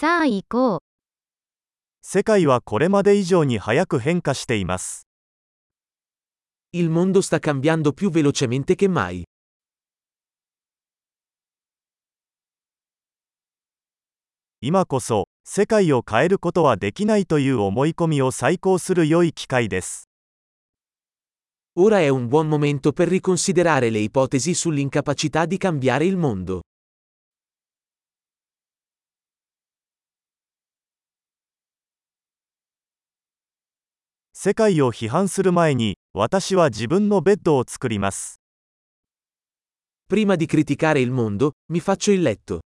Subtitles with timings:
[0.00, 0.78] さあ行こう。
[2.00, 5.06] 世界はこれまで以上に早く変化しています。
[6.72, 9.24] Il mondo sta cambiando più velocemente che mai.
[14.62, 20.08] 今こそ、世界を変えることはできないという思い込みを再考する良い機会です。
[21.78, 26.62] Ora è un buon momento per riconsiderare le ipotesi sull'incapacità di cambiare il mondo.
[34.42, 38.40] 世界を批判する前に、私は自分のベッドを作ります。
[40.08, 42.60] Prima di criticare il mondo, mi faccio il letto.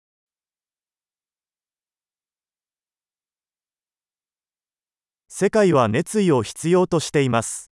[5.28, 7.70] 世界は熱意を必要としています。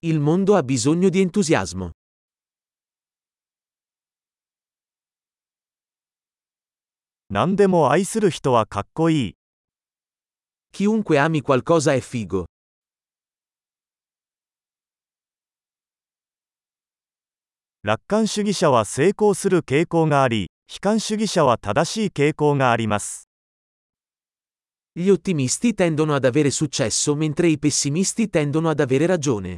[0.00, 1.90] Il mondo ha bisogno di entusiasmo.
[7.30, 9.34] 何でも愛する人はかっこいい。
[10.72, 12.44] Chiunque ami qualcosa è figo.
[17.82, 23.30] 楽観主義者は成功する傾向があり、悲観主義者は正しい傾向があります。
[24.92, 29.56] Gli ottimisti tendono ad avere successo mentre i pessimisti tendono ad avere ragione.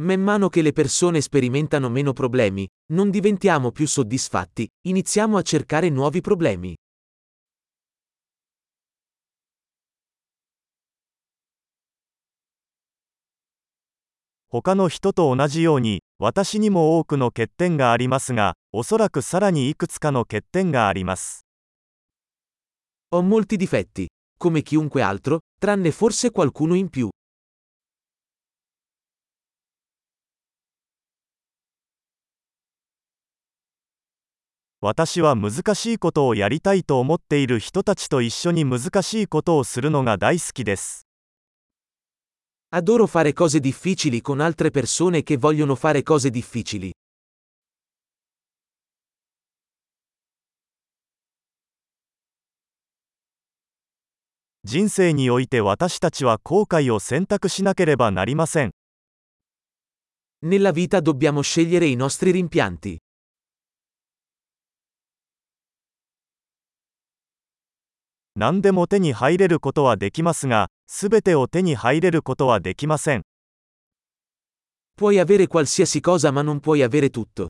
[0.00, 5.88] Man mano che le persone sperimentano meno problemi, non diventiamo più soddisfatti, iniziamo a cercare
[5.88, 6.72] nuovi problemi.
[23.14, 24.06] Ho molti difetti,
[24.38, 27.08] come chiunque altro, tranne forse qualcuno in più.
[34.80, 41.08] 私は難しいことをやりたいと思っている人たちと一緒に難しいことをするのが大好きです。
[42.70, 46.92] Adoro fare cose difficili con altre persone che vogliono fare cose difficili.
[54.62, 58.70] 人生において私たちは後悔を選択しなければなりません。
[60.44, 62.96] Nella vita dobbiamo scegliere i nostri rimpianti.
[68.40, 73.22] 何でも手に入れることはできますが、すべてを手に入れることはできません。
[74.96, 77.48] Puoi avere qualsiasi cosa ma non puoi avere tutto.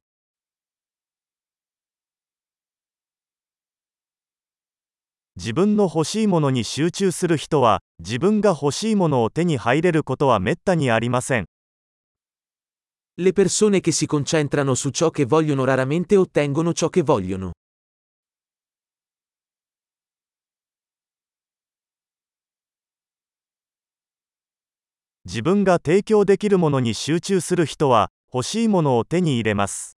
[5.36, 11.44] 自分の欲しいものに集中する人は、自分が欲しいものを手に入れることはめったにありません。
[13.18, 17.52] Le persone che si concentrano su ciò che vogliono raramente ottengono ciò che vogliono.
[25.28, 29.98] 自分が提供できるものに集中する人は、欲しいものを手に入れます。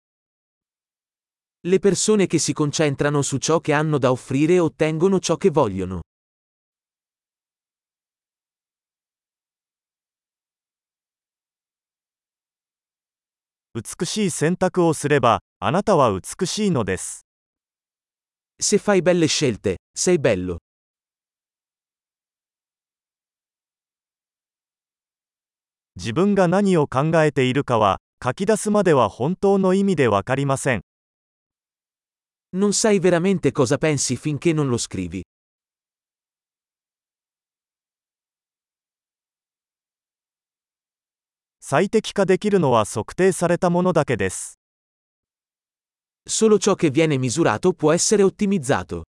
[1.65, 6.01] Le persone che si concentrano su ciò che hanno da offrire ottengono ciò che vogliono.
[13.75, 17.27] 美しい選択をすれば、あなたは美しいのです。
[18.59, 20.57] Se fai belle scelte, sei bello.
[25.99, 30.83] 自分が何を考えているかは、書き出すまでは本当の意味でわかりません。
[32.55, 35.23] Non sai veramente cosa pensi finché non lo scrivi.
[41.59, 44.61] 最適化できるのは測定されたものだけです。
[46.29, 49.03] Solo ciò che viene misurato può essere ottimizzato.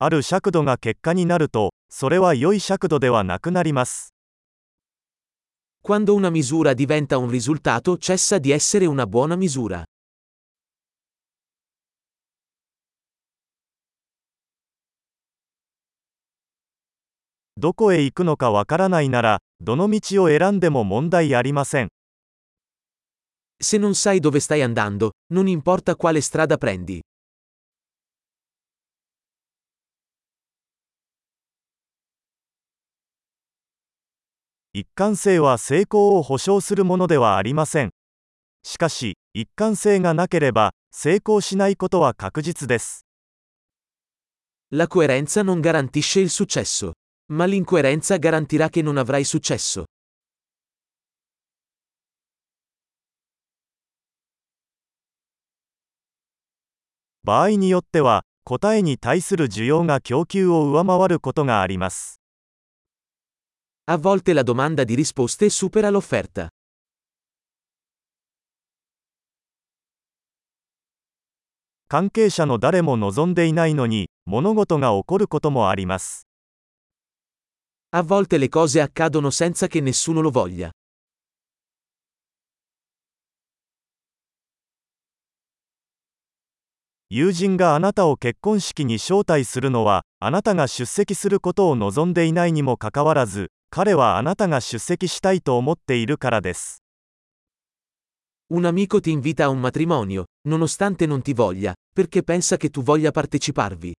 [0.00, 4.14] ある尺度が結果になると、それは良い尺度ではなくなります。
[5.82, 9.84] Quando una misura diventa un risultato cessa di essere una buona misura.
[17.56, 21.88] どこへ行くのかわからないなら、どの道を選んでも問題ありません。
[23.60, 27.00] Se non sai dove stai andando, non importa quale strada prendi.
[34.74, 37.90] 一貫性は成功を保証するものではありません。
[38.62, 43.06] しかし、一貫性がなければ、成功しないことは確実です。
[44.70, 46.92] La coerenza non garantisce il successo,
[47.32, 49.86] ma l'incoerenza garantirà che non avrai successo.
[57.24, 62.17] 場合によっては、答えに対する需要が供給を上回ることがあります。
[63.90, 66.50] A volte la domanda di risposte supera l'offerta.
[71.86, 76.26] 関係者の誰も望んでいないのに、物事が起こることもあります。
[77.92, 80.70] A volte le cose accadono senza che nessuno lo voglia.
[87.08, 96.82] 友人があなたを結婚式に招待するのは、あなたが出席することを望んでいないにもかかわらず、彼はあなたが出席したいと思っているからです。
[98.50, 103.10] Un amico ti invita a un matrimonio, nonostante non ti voglia, perché pensa che tu voglia
[103.10, 103.92] parteciparvi.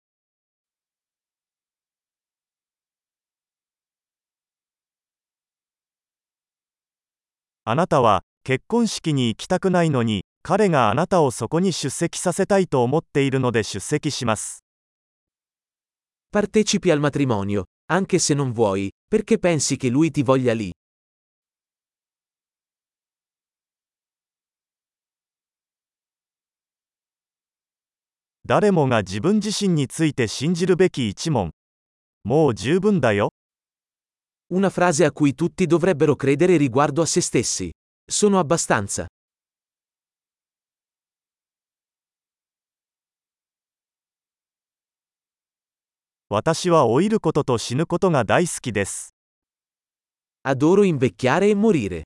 [7.66, 14.64] あなたは結婚式に行きたくないのに、彼があなたをそこに出席させたいと思っているので出席します。
[16.34, 20.72] Partecipi al matrimonio, anche se non vuoi, perché pensi che lui ti voglia lì.
[28.46, 31.52] 誰もが自分自身について信じるべき一問。
[32.24, 33.30] もう十分だよ。
[34.52, 37.70] Una frase a cui tutti dovrebbero credere riguardo a se stessi.
[38.10, 39.06] Sono abbastanza.
[46.32, 49.16] 私は老いることと死ぬことが大好きです。
[50.48, 52.04] Adoro invecchiare e morire.